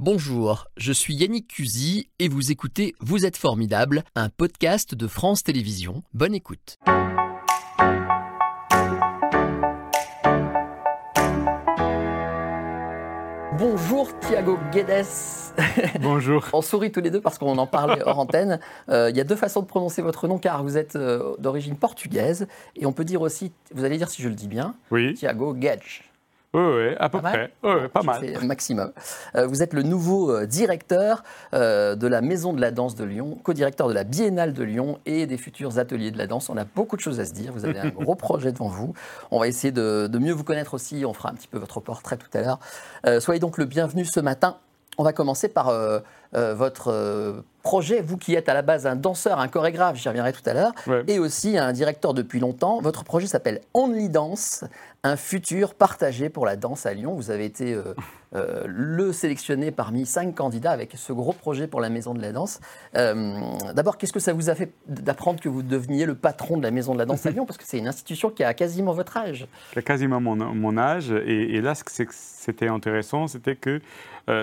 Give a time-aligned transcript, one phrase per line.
[0.00, 5.42] Bonjour, je suis Yannick Cusy et vous écoutez Vous êtes formidable, un podcast de France
[5.42, 6.04] Télévisions.
[6.14, 6.78] Bonne écoute.
[13.58, 15.04] Bonjour Thiago Guedes.
[16.00, 16.46] Bonjour.
[16.52, 18.60] On sourit tous les deux parce qu'on en parlait hors antenne.
[18.88, 21.74] Euh, Il y a deux façons de prononcer votre nom car vous êtes euh, d'origine
[21.76, 22.46] portugaise
[22.76, 25.54] et on peut dire aussi, vous allez dire si je le dis bien, Oui, Thiago
[25.54, 25.80] Guedes.
[26.54, 27.52] Oui, oui, à peu Pas près.
[27.62, 28.20] Oui, oui, pas mal.
[28.20, 28.92] fais maximum.
[29.36, 33.04] Euh, vous êtes le nouveau euh, directeur euh, de la Maison de la Danse de
[33.04, 36.48] Lyon, co-directeur de la Biennale de Lyon et des futurs ateliers de la danse.
[36.48, 37.52] On a beaucoup de choses à se dire.
[37.52, 38.94] Vous avez un gros projet devant vous.
[39.30, 41.04] On va essayer de, de mieux vous connaître aussi.
[41.04, 42.58] On fera un petit peu votre portrait tout à l'heure.
[43.06, 44.56] Euh, soyez donc le bienvenu ce matin.
[45.00, 46.00] On va commencer par euh,
[46.34, 50.08] euh, votre euh, projet, vous qui êtes à la base un danseur, un chorégraphe, j'y
[50.08, 51.04] reviendrai tout à l'heure, Ouais.
[51.06, 52.80] et aussi un directeur depuis longtemps.
[52.80, 54.64] Votre projet s'appelle Only Dance,
[55.08, 57.14] un futur partagé pour la danse à Lyon.
[57.14, 57.94] Vous avez été euh,
[58.34, 62.32] euh, le sélectionné parmi cinq candidats avec ce gros projet pour la Maison de la
[62.32, 62.60] Danse.
[62.94, 63.34] Euh,
[63.74, 66.70] D'abord, qu'est-ce que ça vous a fait d'apprendre que vous deveniez le patron de la
[66.70, 67.46] Maison de la Danse à Lyon?
[67.46, 69.46] Parce que c'est une institution qui a quasiment votre âge.
[69.74, 71.10] J'ai quasiment mon, âge.
[71.10, 73.80] Et, là, ce c'est- c'était intéressant, c'était que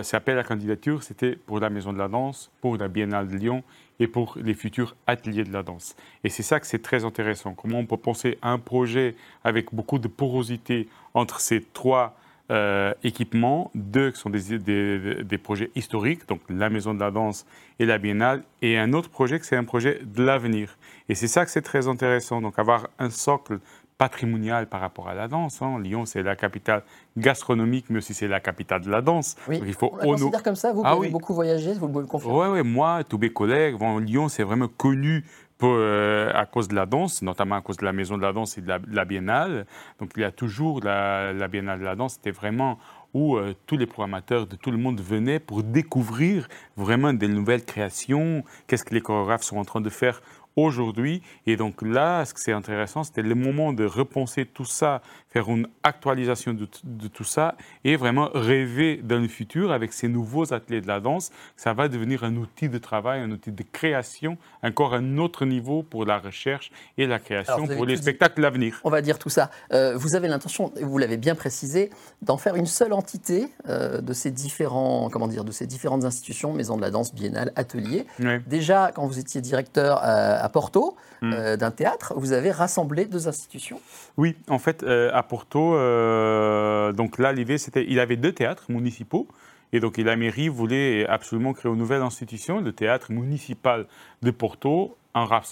[0.01, 3.35] cet appel à candidature, c'était pour la Maison de la Danse, pour la Biennale de
[3.35, 3.63] Lyon
[3.99, 5.95] et pour les futurs ateliers de la danse.
[6.23, 7.53] Et c'est ça que c'est très intéressant.
[7.53, 12.17] Comment on peut penser un projet avec beaucoup de porosité entre ces trois
[12.51, 17.45] euh, équipements, deux qui sont des, des- projets historiques, donc la Maison de la Danse
[17.79, 20.77] et la Biennale, et un autre projet que c'est un projet de l'avenir.
[21.09, 23.59] Et c'est ça que c'est très intéressant, donc avoir un socle
[23.97, 25.61] patrimonial par rapport à la danse.
[25.61, 25.79] hein.
[25.79, 26.83] Lyon, c'est la capitale
[27.17, 29.35] gastronomique, mais aussi c'est la capitale de la danse.
[29.47, 31.09] Oui, Donc il faut on considère comme ça, vous Ah oui.
[31.09, 34.43] beaucoup voyagé, vous me le confirmez Ouais, ouais, moi, tous mes collègues, bon, Lyon, c'est
[34.43, 35.23] vraiment connu
[35.57, 38.33] pour, euh, à cause de la danse, notamment à cause de la Maison de la
[38.33, 39.65] Danse et de la, de la Biennale.
[39.99, 42.77] Donc, il y a toujours la, la Biennale de la Danse, c'était vraiment
[43.13, 47.63] où euh, tous les programmateurs de tout le monde venaient pour découvrir vraiment des nouvelles
[47.63, 50.21] créations, qu'est-ce que les chorégraphes sont en train de faire
[50.55, 51.21] aujourd'hui.
[51.45, 55.01] Et donc là, ce que c'est intéressant, c'était le moment de repenser tout ça,
[55.35, 60.53] faire une actualisation de, tout ça et vraiment rêver dans le futur avec ces nouveaux
[60.53, 61.29] ateliers de la danse.
[61.57, 65.83] Ça va devenir un outil de travail, un outil de création, encore un autre niveau
[65.83, 68.79] pour la recherche et la création pour les spectacles de l'avenir.
[68.85, 69.51] On va dire tout ça.
[69.73, 71.89] Euh, vous avez l'intention, vous l'avez bien précisé,
[72.21, 76.53] d'en faire une seule entité euh, de ces différents, comment dire, de ces différentes institutions,
[76.53, 78.05] Maison de la Danse, Biennale, Atelier.
[78.47, 80.95] Déjà, quand vous étiez directeur à, à Porto
[81.25, 81.33] Mm.
[81.33, 83.79] euh, d'un théâtre, vous avez rassemblé deux institutions.
[84.17, 88.65] Oui, en fait, euh, à Porto, euh, donc là, l'idée, c'était, il avait deux théâtres
[88.69, 89.27] municipaux.
[89.73, 93.87] Et donc, la mairie voulait absolument créer une nouvelle institution, le théâtre municipal
[94.21, 94.97] de Porto,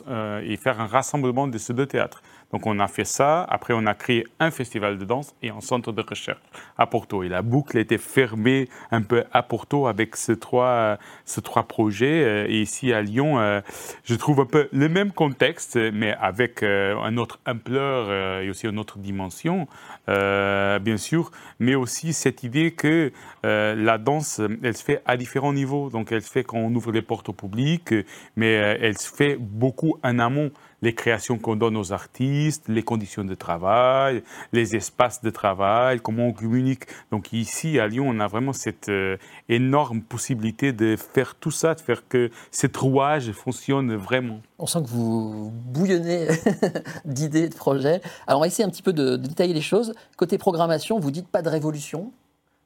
[0.07, 2.21] euh, et faire un rassemblement de ces deux théâtres.
[2.53, 3.43] Donc, on a fait ça.
[3.49, 6.39] Après, on a créé un festival de danse et un centre de recherche
[6.77, 7.23] à Porto.
[7.23, 12.23] Et la boucle était fermée un peu à Porto avec ces trois, ces trois projets.
[12.23, 13.61] Euh, Et ici, à Lyon, euh,
[14.03, 18.49] je trouve un peu le même contexte, mais avec euh, un autre ampleur euh, et
[18.49, 19.67] aussi une autre dimension,
[20.07, 23.11] euh, bien sûr, mais aussi cette idée que
[23.45, 25.89] euh, la danse, elle se fait à différents niveaux.
[25.89, 27.95] Donc, elle se fait quand on ouvre les portes au public,
[28.35, 30.51] mais euh, elle se fait beaucoup en amont.
[30.83, 34.21] Les créations qu'on donne aux artistes, les conditions de travail,
[34.51, 36.83] les espaces de travail, comment on communique.
[37.09, 39.17] Donc ici, à Lyon, on a vraiment cette euh,
[39.49, 44.41] énorme possibilité de faire tout ça, de faire que cette rouage fonctionne vraiment.
[44.59, 46.27] On sent que vous bouillonnez
[47.05, 48.01] d'idées, de projets.
[48.27, 49.93] Alors, on va essayer un petit peu de, de détailler les choses.
[50.17, 52.11] Côté programmation, vous dites pas de révolution,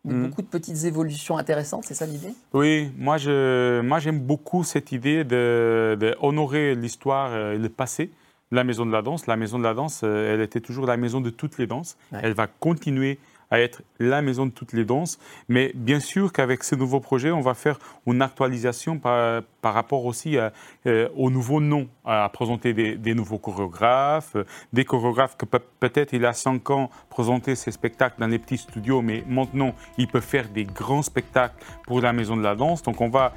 [0.07, 0.28] mais Mhm.
[0.29, 2.34] beaucoup de petites évolutions intéressantes, c'est ça l'idée?
[2.53, 7.69] Oui, moi, je, moi j'aime beaucoup cette idée de, de honorer l'histoire euh, et le
[7.69, 8.12] passé
[8.51, 9.28] de la Maison de la Danse.
[9.28, 11.97] La Maison de la Danse, euh, elle était toujours la maison de toutes les danses.
[12.12, 12.19] Ouais.
[12.23, 15.17] Elle va continuer à être la maison de toutes les danses.
[15.47, 20.05] Mais bien sûr qu'avec ce nouveau projet, on va faire une actualisation par, par rapport
[20.05, 20.51] aussi à,
[20.85, 24.43] euh, aux nouveaux noms, à présenter des, nouveaux chorégraphes, euh,
[24.73, 28.57] des chorégraphes que peut- peut-être il a cinq ans présentaient ces spectacles dans les petits
[28.57, 31.55] studios, mais maintenant ils peuvent faire des grands spectacles
[31.85, 32.83] pour la maison de la danse.
[32.83, 33.33] Donc on va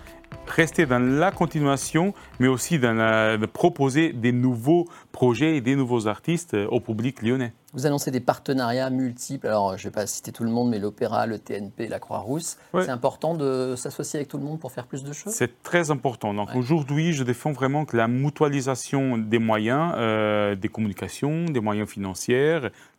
[0.47, 5.77] rester dans la continuation, mais aussi dans la- de proposer des nouveaux projets et des
[5.77, 7.53] nouveaux artistes euh, au public lyonnais.
[7.73, 9.47] Vous annoncez des partenariats multiples.
[9.47, 12.57] Alors, je ne vais pas citer tout le monde, mais l'Opéra, le TNP, la Croix-Rousse.
[12.75, 12.85] Ouais.
[12.85, 15.33] C'est important de s'associer avec tout le monde pour faire plus de choses?
[15.33, 16.35] C'est très important.
[16.35, 16.57] Donc Ouais.
[16.57, 22.59] aujourd'hui, je défends vraiment que la mutualisation des moyens, euh, des communications, des moyens financiers,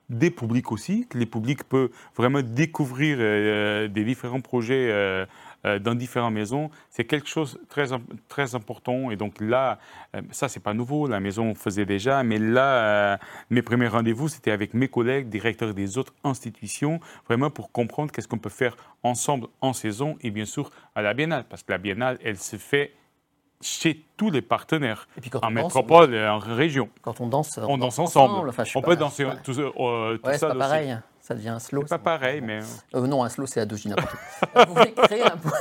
[0.09, 5.25] des publics aussi, que les publics peuvent vraiment découvrir euh, des différents projets euh, euh,
[5.63, 7.87] dans différentes maisons, c'est quelque chose de très,
[8.27, 9.11] très important.
[9.11, 9.79] Et donc là,
[10.15, 13.19] euh, ça, c'est pas nouveau, la maison faisait déjà, mais là,
[13.49, 18.27] mes premiers rendez-vous, c'était avec mes collègues, directeurs des autres institutions, vraiment pour comprendre qu'est-ce
[18.27, 21.77] qu'on peut faire ensemble en saison et bien sûr à la biennale, parce que la
[21.77, 22.93] biennale, elle se fait
[23.61, 25.07] chez tous les partenaires,
[25.41, 26.89] en métropole et en région.
[27.01, 28.51] Quand on danse, on, danse ensemble.
[28.75, 30.37] on peut danser tout, euh, tout ça.
[30.37, 30.97] C'est pas pareil.
[31.31, 31.83] Ça devient un slow.
[31.83, 32.59] C'est pas pareil, mais.
[32.93, 35.51] Euh, non, un slow, c'est à deux vous, voulez créer un, vous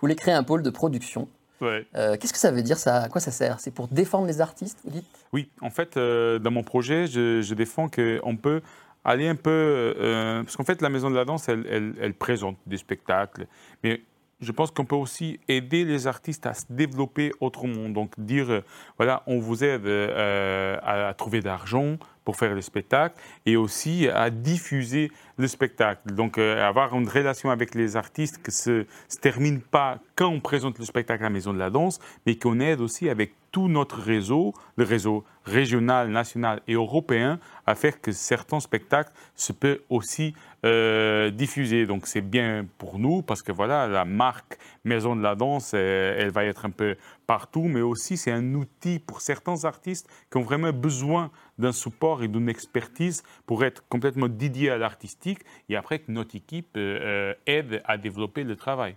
[0.00, 1.26] voulez créer un pôle de production.
[1.60, 1.84] Ouais.
[1.96, 3.58] Euh, Qu'est-ce que ça veut dire ça À quoi ça sert?
[3.58, 7.42] C'est pour défendre les artistes, vous dites Oui, en fait, euh, dans mon projet, je,
[7.42, 8.60] je défends qu'on peut
[9.04, 9.96] aller un peu.
[10.44, 13.48] parce qu'en fait, la Maison de la Danse, elle, elle, elle présente des spectacles.
[13.82, 14.02] Mais
[14.40, 17.88] je pense qu'on peut aussi aider les artistes à se développer autrement.
[17.88, 18.62] Donc dire,
[18.98, 21.96] voilà, on vous aide euh, à, trouver de l'argent
[22.26, 23.14] pour faire les spectacles
[23.46, 26.12] et aussi à diffuser le spectacle.
[26.12, 30.28] Donc euh, avoir une relation avec les artistes qui ne se, se termine pas quand
[30.28, 33.32] on présente le spectacle à la Maison de la Danse, mais qu'on aide aussi avec
[33.52, 39.52] tout notre réseau, le réseau régional, national et européen, à faire que certains spectacles se
[39.52, 40.34] peuvent aussi
[40.66, 41.86] euh, diffuser.
[41.86, 46.16] Donc c'est bien pour nous parce que voilà, la marque Maison de la Danse, euh,
[46.18, 46.96] elle, va être un peu
[47.26, 52.22] partout, mais aussi c'est un outil pour certains artistes qui ont vraiment besoin d'un support
[52.22, 57.34] et d'une expertise pour être complètement dédiés à l'artistique et après que notre équipe euh,
[57.46, 58.96] aide à développer le travail.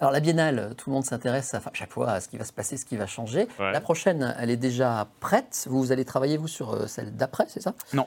[0.00, 2.52] Alors la biennale, tout le monde s'intéresse à, chaque fois à ce qui va se
[2.52, 3.48] passer, ce qui va changer.
[3.58, 5.66] La prochaine, elle est déjà prête.
[5.68, 7.74] Vous allez travailler, vous, sur euh, celle d'après, c'est ça?
[7.92, 8.06] Non.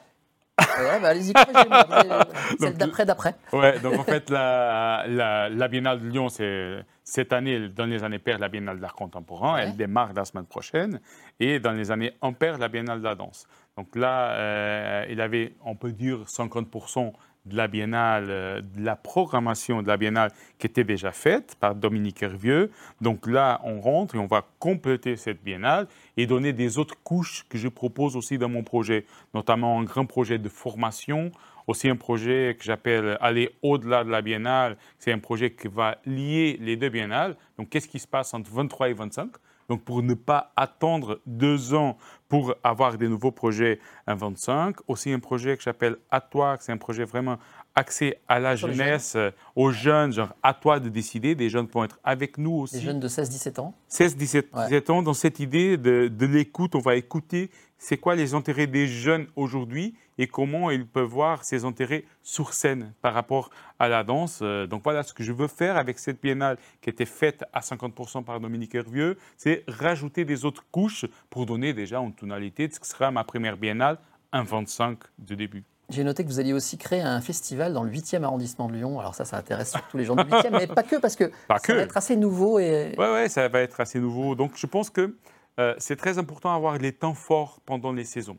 [0.60, 2.24] Ouais, bah, allez-y, euh,
[2.60, 3.36] celle d'après, d'après.
[3.52, 8.20] Ouais, donc en fait, la, la, Biennale de Lyon, c'est cette année, dans les années
[8.20, 9.58] paires, la Biennale d'art contemporain.
[9.58, 11.00] Elle démarre la semaine prochaine.
[11.40, 13.48] Et dans les années impaires, la Biennale de la danse.
[13.78, 17.14] Donc là, euh, il avait, on peut dire, 50%
[17.46, 21.74] de la biennale, euh, de la programmation de la biennale qui était déjà faite par
[21.74, 22.72] Dominique Hervieux.
[23.00, 25.88] Donc là, on rentre et on va compléter cette biennale
[26.18, 30.06] et donner des autres couches que je propose aussi dans mon projet, notamment un grand
[30.06, 31.32] projet de formation,
[31.68, 34.78] aussi un projet que j'appelle aller au-delà de la biennale.
[35.00, 37.36] C'est un projet qui va lier les deux biennales.
[37.58, 39.32] Donc qu'est-ce qui se passe entre 23 et 25
[39.72, 41.98] donc pour ne pas attendre deux ans
[42.28, 44.76] pour avoir des nouveaux projets en 25.
[44.90, 47.38] Aussi un projet que j'appelle À toi, c'est un projet vraiment
[47.76, 51.36] axé à la jeunesse, euh, aux jeunes, genre à toi de décider.
[51.36, 52.76] Des jeunes vont être avec nous aussi.
[52.76, 56.96] Des jeunes de 16-17 ans 16-17 ans, dans cette idée de, de l'écoute, on va
[56.96, 62.06] écouter c'est quoi les intérêts des jeunes aujourd'hui et comment ils peuvent voir ces intérêts
[62.22, 64.42] sur scène par rapport à la danse.
[64.44, 67.62] Euh, donc voilà ce que je veux faire avec cette biennale qui était faite à
[67.62, 72.74] 50% par Dominique Hervieux, c'est rajouter des autres couches pour donner déjà une tonalité de
[72.74, 73.98] ce qui sera ma première biennale,
[74.32, 75.64] un 25 de début.
[75.92, 79.00] J'ai noté que vous alliez aussi créer un festival dans le 8e arrondissement de Lyon.
[79.00, 81.74] Alors ça, ça intéresse surtout les gens du 8e, mais pas que, parce que ça
[81.74, 82.60] va être assez nouveau.
[82.60, 82.96] Et...
[82.98, 84.36] Oui, ouais, ça va être assez nouveau.
[84.36, 85.16] Donc je pense que
[85.60, 88.38] euh, c'est très important d'avoir les temps forts pendant les saisons.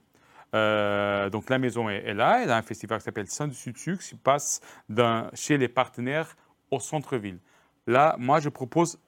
[0.55, 3.77] Euh, donc la maison est, là, elle a un festival qui s'appelle Saint du Sud
[3.77, 4.61] Sucre, qui passe
[5.35, 6.37] chez les partenaires
[6.71, 7.39] au centre-ville.
[7.87, 8.99] Là, moi, je propose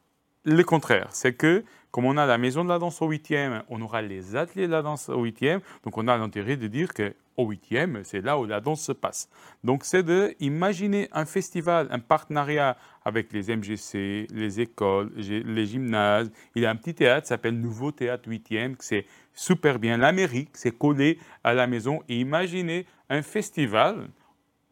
[0.44, 1.08] le contraire.
[1.10, 4.36] C'est que, comme on a la maison de la danse au 8e, on aura les
[4.36, 8.04] ateliers de la danse au 8e, donc on a l'intérêt de dire que au 8e,
[8.04, 9.28] c'est là où la danse se passe.
[9.64, 16.30] Donc c'est de imaginer un festival, un partenariat avec les MGC, les écoles, les gymnases.
[16.54, 19.96] Il y a un petit théâtre qui s'appelle Nouveau Théâtre 8e, c'est super bien.
[19.96, 22.02] L'Amérique, c'est collé à la maison.
[22.08, 24.08] Et imaginez un festival,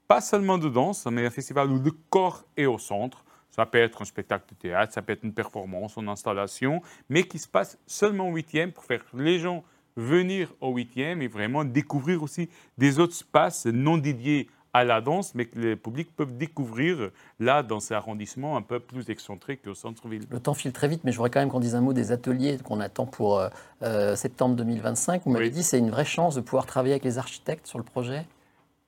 [0.07, 3.25] pas seulement de danse, mais un festival où le corps est au centre.
[3.53, 7.23] Ça peut être un spectacle de théâtre, ça peut être une performance, une installation, mais
[7.23, 9.63] qui se passe seulement au 8e pour faire les gens
[9.97, 15.35] venir au 8e et vraiment découvrir aussi des autres espaces non dédiés à la danse,
[15.35, 19.75] mais que les publics peuvent découvrir là, dans ces arrondissements un peu plus excentrés qu'au
[19.75, 20.25] centre-ville.
[20.31, 22.11] Le temps file très vite, mais je voudrais quand même qu'on dise un mot des
[22.11, 23.49] ateliers qu'on attend pour euh,
[23.83, 25.23] euh, septembre 2025.
[25.25, 27.79] Vous m'avez dit dit c'est une vraie chance de pouvoir travailler avec les architectes sur
[27.79, 28.25] le projet?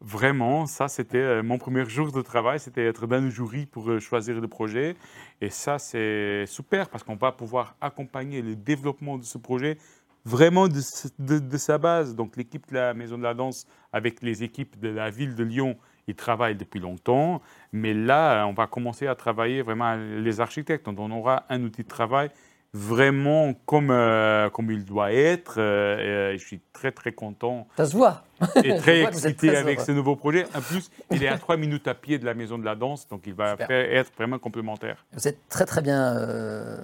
[0.01, 4.01] Vraiment, ça c'était euh, mon premier jour de travail, c'était être dans le jury pour
[4.01, 4.97] choisir le projet.
[5.41, 9.79] Et ça c'est super parce qu'on va pouvoir accompagner le développement de ce projet
[10.25, 12.15] vraiment de, sa base.
[12.15, 15.45] Donc l'équipe de la Maison de la Danse avec les équipes de la ville de
[15.45, 17.43] Lyon, ils travaillent depuis longtemps.
[17.73, 20.87] Mais là, on va commencer à travailler vraiment les architectes.
[20.87, 22.31] Donc on aura un outil de travail
[22.75, 25.55] vraiment comme, euh, comme il doit être.
[25.59, 27.69] Euh, je suis très très content.
[27.77, 28.25] Ça se voit.
[28.63, 30.45] Et très excité avec ce nouveau projet.
[30.55, 33.09] En plus, il est à trois minutes à pied de la Maison de la Danse,
[33.09, 35.07] donc il va être vraiment complémentaire.
[35.13, 36.79] Vous êtes très très bien euh,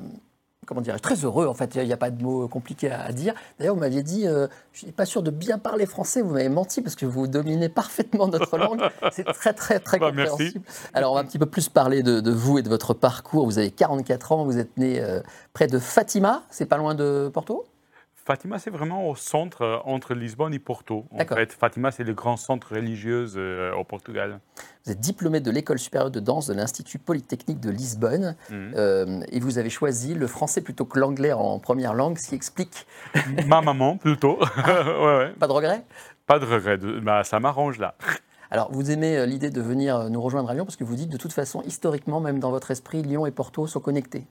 [0.67, 1.47] comment dirais très heureux.
[1.47, 3.35] En fait, il n'y a, pas de mots compliqués à, dire.
[3.59, 6.23] D'ailleurs, vous m'aviez dit, euh, je suis pas sûr de bien parler français.
[6.23, 8.81] Vous m'avez menti parce que vous dominez parfaitement notre langue.
[9.11, 10.65] C'est très, très, très Bah, compréhensible.
[10.95, 13.47] Alors, on va un petit peu plus parler de, de vous et de votre parcours.
[13.47, 14.45] Vous avez 44 ans.
[14.45, 15.21] Vous êtes né euh,
[15.53, 16.45] près de Fatima.
[16.51, 17.65] C'est pas loin de Porto?
[18.31, 21.05] Fatima, c'est vraiment au centre euh, entre Lisbonne et Porto.
[21.11, 21.37] En D'accord.
[21.37, 24.39] fait, Fatima, c'est le grand centre religieux euh, au Portugal.
[24.85, 28.37] Vous êtes diplômé de l'école supérieure de danse de l'Institut Polytechnique de Lisbonne.
[28.49, 28.73] Mhm.
[28.77, 32.37] Euh, et vous avez choisi le français plutôt que l'anglais en première langue, ce qui
[32.37, 32.87] explique.
[33.49, 34.39] Ma maman, plutôt.
[34.65, 35.33] ouais, ouais.
[35.37, 35.83] Pas de regret
[36.29, 36.79] Pas de regret.
[37.03, 37.97] bah, ça m'arrange là.
[38.53, 41.17] Alors, vous aimez l'idée de venir nous rejoindre à Lyon parce que vous dites de
[41.17, 44.25] toute façon, historiquement, même dans votre esprit, Lyon et Porto sont connectés.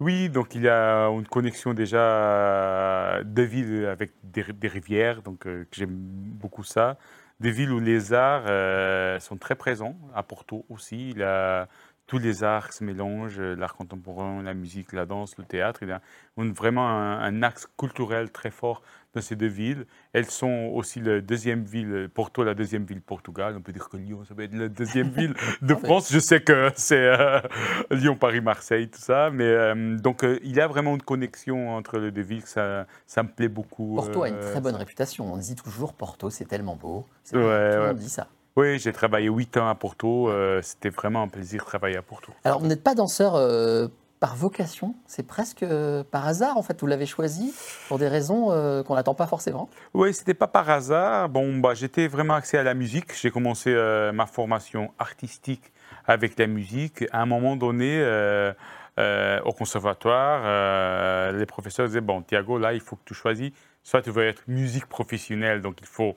[0.00, 5.44] Oui, donc il y a une connexion déjà euh, de villes avec des, rivières, donc
[5.46, 6.98] euh, j'aime beaucoup ça.
[7.40, 11.14] Des villes où les arts euh, sont très présents, à Porto aussi.
[12.08, 15.80] Tous les arts se mélangent, euh, l'art contemporain, la musique, la danse, le théâtre.
[15.82, 16.00] Il y a
[16.36, 18.82] vraiment un, un axe culturel très fort
[19.14, 19.86] dans ces deux villes.
[20.12, 23.54] Elles sont aussi la deuxième ville, Porto, la deuxième ville Portugal.
[23.56, 26.12] On peut dire que Lyon, ça va être la deuxième ville de Ah, France.
[26.12, 27.40] Je sais que c'est euh,
[27.90, 29.30] Lyon, Paris, Marseille, tout ça.
[29.30, 32.46] Mais euh, donc, euh, il y a vraiment une connexion entre les deux villes.
[32.46, 33.96] Ça, ça me plaît beaucoup.
[33.96, 35.32] Porto a une euh, très bonne réputation.
[35.32, 37.06] On dit toujours Porto, c'est tellement beau.
[37.32, 37.86] Ouais, tout le ouais.
[37.88, 38.28] monde dit ça.
[38.58, 40.28] Oui, j'ai travaillé huit ans à Porto.
[40.28, 42.32] euh, C'était vraiment un plaisir de travailler à Porto.
[42.42, 43.86] Alors, vous n'êtes pas danseur euh,
[44.18, 46.80] par vocation, c'est presque euh, par hasard en fait.
[46.80, 47.54] Vous l'avez choisi
[47.86, 48.46] pour des raisons
[48.84, 49.70] qu'on n'attend pas forcément.
[49.94, 51.28] Oui, c'était pas par hasard.
[51.28, 53.14] Bon, bah, j'étais vraiment axé à la musique.
[53.14, 53.72] J'ai commencé
[54.12, 55.72] ma formation artistique
[56.08, 57.04] avec la musique.
[57.12, 58.02] À un moment donné,
[58.98, 63.52] au conservatoire, les professeurs disaient Bon, Thiago, là, il faut que tu choisis.
[63.84, 66.16] Soit tu veux être musique professionnelle, donc il faut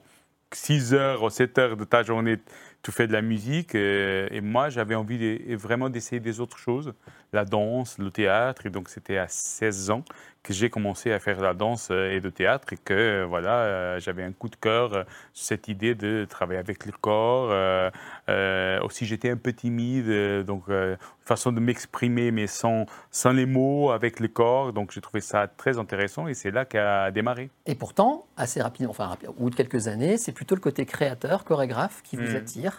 [0.54, 2.38] 6 heures ou 7 heures de ta journée,
[2.82, 3.74] tu fais de la musique.
[3.74, 6.92] euh, et moi, j'avais envie de- vraiment d'essayer des autres choses,
[7.32, 8.66] la danse, le théâtre.
[8.66, 10.04] Et donc, c'était à 16 ans
[10.42, 13.98] que j'ai commencé à faire la danse euh, et le théâtre et que euh, voilà,
[14.00, 14.90] j'avais un coup de cœur
[15.32, 17.50] sur cette idée de travailler avec le corps.
[17.52, 17.90] euh,
[18.28, 20.10] euh, aussi, j'étais un peu timide,
[20.44, 24.72] donc euh, une façon de m'exprimer, mais sans, sans les mots, avec le corps.
[24.72, 27.50] Donc, j'ai trouvé ça très intéressant et c'est là qu'a démarré.
[27.66, 31.44] Et pourtant, assez rapidement, enfin, au bout de quelques années, c'est plutôt le côté créateur,
[31.44, 32.36] chorégraphe qui vous Mm.
[32.36, 32.71] attire.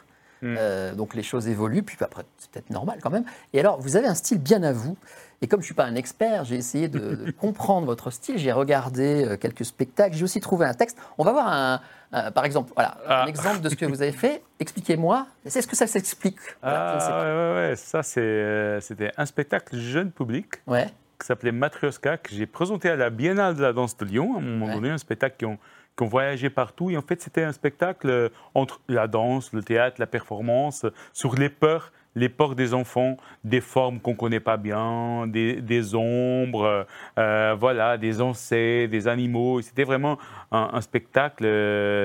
[0.43, 0.55] Mm.
[0.59, 3.23] Euh, donc les choses évoluent, puis après, c'est peut-être normal quand même.
[3.53, 4.97] Et alors, vous avez un style bien à vous.
[5.41, 8.37] Et comme je ne suis pas un expert, j'ai essayé de, de comprendre votre style.
[8.37, 10.15] J'ai regardé euh, quelques spectacles.
[10.15, 10.97] J'ai aussi trouvé un texte.
[11.17, 11.81] On va voir, un,
[12.13, 13.25] un- par exemple, voilà, un Ah.
[13.27, 14.41] exemple de ce que vous avez fait.
[14.59, 15.27] Expliquez-moi.
[15.45, 16.37] Est-ce que ça s'explique?
[16.61, 20.85] Voilà, Ah, ouais, ouais, ça, c'est, euh, c'était un spectacle jeune public Ouais.
[21.19, 24.39] qui s'appelait Matryoshka, que j'ai présenté à la Biennale de la danse de Lyon, à
[24.39, 24.73] un moment Ouais.
[24.75, 25.57] donné, un spectacle qui ont,
[25.97, 26.89] qui ont voyagé partout.
[26.89, 30.93] Et en fait, c'était un spectacle euh, entre la danse, le théâtre, la performance, euh,
[31.13, 35.61] sur les peurs, les peurs des enfants, des formes qu'on ne connaît pas bien, des,
[35.61, 36.85] des ombres,
[37.17, 39.61] euh, voilà, des ancêtres, des animaux.
[39.61, 40.19] C'était vraiment
[40.51, 41.47] un, un spectacle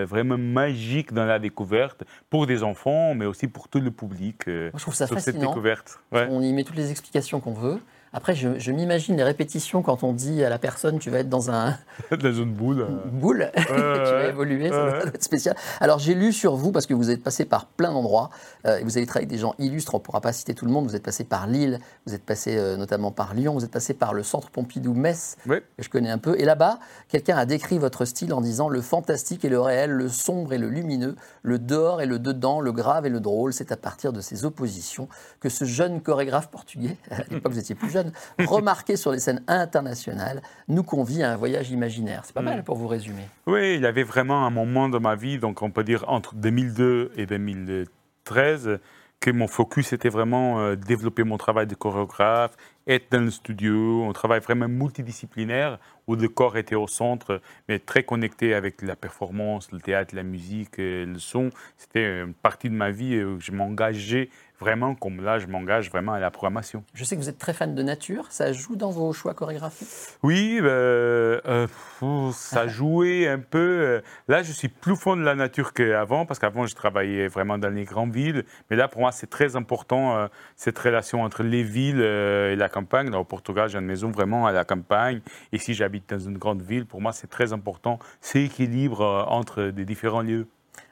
[0.05, 4.47] vraiment magique dans la découverte pour des enfants, mais aussi pour tout le public.
[4.47, 5.51] Moi, je trouve ça sur cette fascinant.
[5.51, 6.01] découverte.
[6.11, 6.27] Ouais.
[6.31, 7.79] On y met toutes les explications qu'on veut.
[8.19, 11.29] Après, je, je m'imagine les répétitions quand on dit à la personne tu vas être
[11.29, 11.79] dans un
[12.11, 12.81] Dans une boule.
[12.81, 12.89] euh.
[13.13, 14.29] boule, tu vas ouais.
[14.31, 15.09] évoluer, ça Ouais, doit ouais.
[15.15, 15.55] être spécial.
[15.79, 18.31] Alors j'ai lu sur vous, parce que vous êtes passé par plein d'endroits,
[18.67, 20.73] euh, vous avez travaillé avec des gens illustres, on ne pourra pas citer tout le
[20.73, 23.71] monde, vous êtes passé par Lille, vous êtes passé euh, notamment par Lyon, vous êtes
[23.71, 27.79] passé par le centre Pompidou-Metz, que je connais un peu, et là-bas, quelqu'un a décrit
[27.79, 31.61] votre style en disant le fantastique et le réel, le sombre et le lumineux, le
[31.61, 35.07] dehors et le dedans, le grave et le drôle, c'est à partir de ces oppositions
[35.39, 38.08] que ce jeune chorégraphe portugais, à l'époque vous étiez plus jeune,
[38.47, 42.23] remarqué sur les scènes internationales, nous convie à un voyage imaginaire.
[42.25, 43.29] C'est pas mal pour vous résumer.
[43.47, 46.35] Oui, il y avait vraiment un moment dans ma vie, donc on peut dire entre
[46.35, 48.79] 2002 et 2013,
[49.21, 52.57] que mon focus était vraiment euh, développer mon travail de chorégraphe,
[52.89, 57.79] être dans le studio, un travail vraiment multidisciplinaire où le corps était au centre, mais
[57.79, 61.51] très connecté avec la performance, le théâtre, la musique, euh, le son.
[61.77, 64.31] C'était une partie de ma vie euh, où je m'engageais
[64.61, 66.83] vraiment, comme là, je m'engage vraiment à la programmation.
[66.95, 69.89] Je sais que vous êtes très fan de nature, ça joue dans vos choix chorégraphiques?
[70.23, 74.03] Oui, euh, euh, ça jouait un peu.
[74.27, 77.71] Là, je suis plus fond de la nature qu'avant, parce qu'avant, je travaillais vraiment dans
[77.71, 78.45] les grandes villes.
[78.71, 80.27] Mais là, pour moi, c'est très important, euh,
[80.57, 82.78] cette relation entre les villes et la campagne.
[83.11, 85.21] Là, au Portugal, j'ai une maison vraiment à la campagne.
[85.53, 89.23] Et si j'habite dans une grande ville, pour moi, c'est très important, cet équilibre euh,
[89.25, 90.47] entre des différents lieux.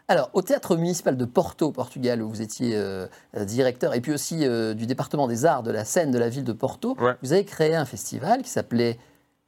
[0.08, 3.06] Alors, au théâtre municipal de Porto, au Portugal, où vous étiez euh,
[3.44, 6.44] directeur, et puis aussi euh, du département des arts de la scène de la ville
[6.44, 7.14] de Porto, Ouais.
[7.22, 8.98] vous avez créé un festival qui s'appelait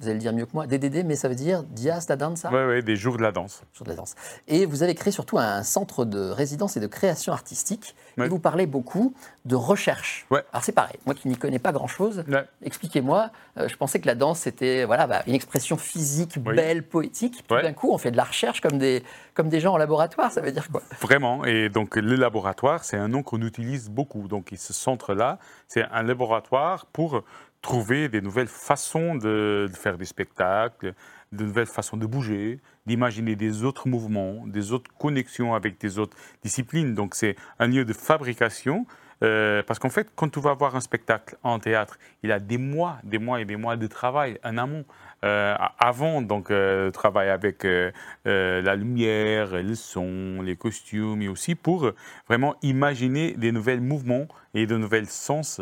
[0.01, 2.51] vous allez le dire mieux que moi, DDD, mais ça veut dire Dias da Danza
[2.53, 3.63] Oui, ouais, des jours de la danse.
[3.75, 4.15] Jours de la danse.
[4.47, 7.97] Et vous avez créé surtout un centre de résidence et de création artistique.
[8.17, 8.27] Ouais.
[8.27, 9.13] Et vous parlez beaucoup
[9.45, 10.25] de recherche.
[10.31, 10.45] Ouais.
[10.53, 12.45] Alors c'est pareil, moi qui n'y connais pas grand-chose, Ouais.
[12.63, 16.55] expliquez-moi, euh, je pensais que la danse c'était voilà, bah, une expression physique, Oui.
[16.55, 17.45] belle, poétique.
[17.49, 19.03] Tout d'un coup, on fait de la recherche comme des,
[19.35, 20.83] comme des gens en laboratoire, ça veut dire quoi?
[21.01, 21.45] Vraiment.
[21.45, 24.29] Et donc, le laboratoire, c'est un nom qu'on utilise beaucoup.
[24.29, 27.23] Donc, ce centre-là, c'est un laboratoire pour
[27.63, 30.95] trouver des nouvelles façons de, faire des spectacles,
[31.33, 36.17] de nouvelles façons de bouger, d'imaginer des autres mouvements, des autres connexions avec des autres
[36.43, 36.95] disciplines.
[36.95, 38.87] Donc, c'est un lieu de fabrication.
[39.25, 42.57] euh, parce qu'en fait, quand tu vas voir un spectacle en théâtre, il a des
[42.57, 44.85] mois, des mois et des mois de travail en amont.
[45.25, 47.91] Euh, avant, donc, euh, le travail avec euh,
[48.27, 51.91] euh, la lumière, le son, les costumes, et aussi pour
[52.29, 55.61] vraiment imaginer des nouveaux mouvements et de nouvelles sens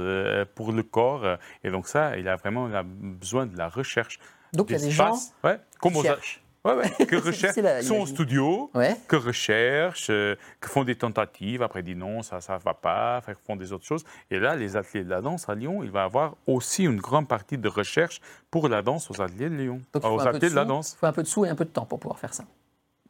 [0.55, 1.39] pour le corps.
[1.65, 4.19] Et donc ça, il a vraiment besoin de la recherche.
[4.53, 6.43] Donc il y a des gens ouais, qui cherchent.
[6.67, 8.15] Ouais, ouais, que difficile à sont au imaginer.
[8.15, 8.97] studio, Ouais.
[9.09, 13.57] que recherchent, euh, que font des tentatives, après disent non, ça ça va pas, font
[13.57, 14.05] des autres choses.
[14.31, 17.29] Et là, les ateliers de la danse à Lyon, il va avoir aussi une grande
[17.29, 18.21] partie de recherche
[18.51, 20.65] pour la danse aux ateliers de Lyon, Donc il faut aux de ateliers de la
[20.65, 20.93] danse.
[20.95, 22.45] il faut un peu de sous et un peu de temps pour pouvoir faire ça.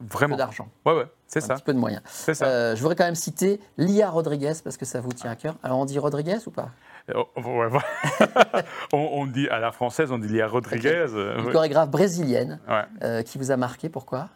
[0.00, 0.36] Un peu Vraiment.
[0.36, 2.02] d'argent, Ouais, ouais, c'est un ça, petit peu de moyens.
[2.06, 2.46] c'est ça.
[2.46, 5.56] Euh, je voudrais quand même citer Lia Rodriguez parce que ça vous tient à cœur.
[5.62, 6.68] Alors on dit Rodriguez ou pas?
[7.14, 7.80] Oh, ouais, ouais.
[8.92, 11.06] on, on dit à la française, on dit Lia Rodriguez.
[11.14, 12.82] euh, Une chorégraphe brésilienne Ouais.
[13.02, 13.88] euh, qui vous a marqué.
[13.88, 14.28] Pourquoi?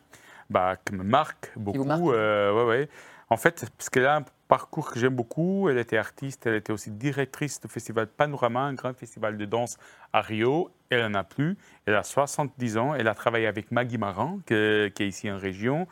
[0.48, 1.78] Bah, qui me marque beaucoup.
[1.78, 2.02] vous marque?
[2.06, 2.88] euh, ouais, ouais.
[3.32, 5.68] En fait, parce qu'elle a un parcours que j'aime beaucoup.
[5.68, 9.78] Elle était artiste, elle était aussi directrice du festival Panorama, un grand festival de danse
[10.12, 10.70] à Rio.
[10.90, 11.56] Elle n'en a plus.
[11.86, 12.94] Elle a 70 ans.
[12.94, 15.86] Elle a travaillé avec Maggie Marin, que- qui est ici en région.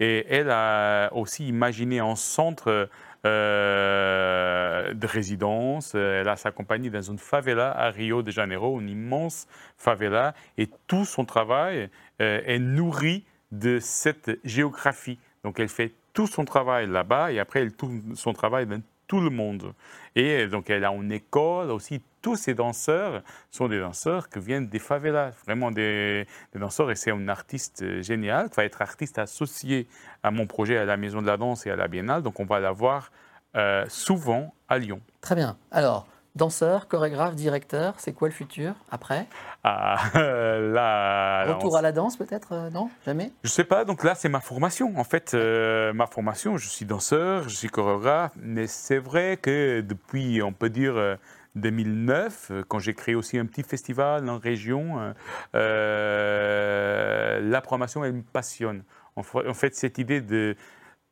[0.00, 2.88] Et elle a aussi imaginé un centre
[3.24, 5.94] euh, de résidence.
[5.94, 9.46] Elle a s'accompagné dans une favela à Rio de Janeiro, une immense
[9.78, 10.34] favela.
[10.58, 11.88] Et tout son travail
[12.20, 15.18] euh, est nourri de cette géographie.
[15.44, 19.20] Donc elle fait tout son travail là-bas et après elle tourne son travail dans tout
[19.20, 19.74] le monde.
[20.16, 22.00] Et donc elle a une école aussi.
[22.22, 26.90] Tous ces danseurs sont des danseurs qui viennent des favelas, vraiment des, danseurs.
[26.90, 29.88] Et c'est une artiste euh, géniale qui va être artiste associée
[30.22, 32.22] à mon projet à la Maison de la Danse et à la Biennale.
[32.22, 33.10] Donc on va la voir
[33.56, 35.00] euh, souvent à Lyon.
[35.20, 35.58] Très bien.
[35.72, 39.26] Alors, danseur, chorégraphe, directeur, c'est quoi le futur après?
[39.64, 43.32] Ah, là, Retour à la danse peut-être euh, Non Jamais?
[43.42, 44.92] Je sais pas, donc là c'est ma formation.
[44.96, 49.80] En fait, euh, ma formation, je suis danseur, je suis chorégraphe, mais c'est vrai que
[49.80, 51.16] depuis, on peut dire, euh,
[51.56, 55.12] 2009, euh, quand j'ai créé aussi un petit festival en région, euh,
[55.54, 58.82] euh, la programmation, elle me passionne.
[59.16, 60.56] En fait, cette idée de...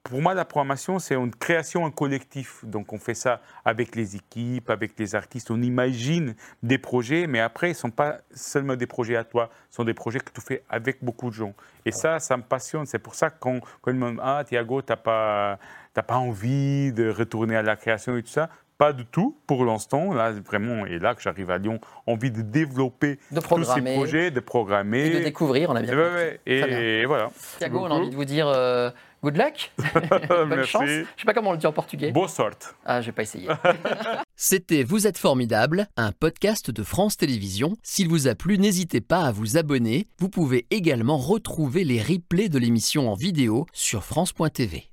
[0.03, 2.65] Pour moi, la programmation, c'est une création en collectif.
[2.65, 5.51] Donc, on fait ça avec les équipes, avec les artistes.
[5.51, 9.51] On imagine des projets, mais après, ils ne sont pas seulement des projets à toi,
[9.69, 11.53] ce sont des projets que tu fais avec beaucoup de gens.
[11.85, 12.87] Et ça, ça me passionne.
[12.87, 15.59] C'est pour ça que quand, quand ils me disent Ah, Thiago, tu n'as pas,
[15.95, 18.49] pas envie de retourner à la création et tout ça?
[18.79, 20.15] Pas du tout pour l'instant.
[20.15, 24.31] Là, vraiment, et là que j'arrive à Lyon, envie de développer De tous ces projets,
[24.31, 25.05] de programmer.
[25.09, 26.41] et de découvrir, on a bien compris.
[26.47, 27.31] et, et voilà.
[27.59, 28.91] Thiago, on a envie de vous dire euh,
[29.23, 29.73] good luck,
[30.29, 30.71] bonne Merci.
[30.71, 30.89] chance.
[30.89, 32.13] Je sais pas comment on le dit en portugais.
[32.13, 32.75] Bonne sorte.
[32.85, 33.49] Ah, j'ai pas essayé.
[34.37, 37.77] C'était Vous êtes formidable, un podcast de France Télévisions.
[37.83, 40.07] S'il vous a plu, n'hésitez pas à vous abonner.
[40.19, 44.89] Vous pouvez également retrouver les replays de l'émission en vidéo sur France.tv.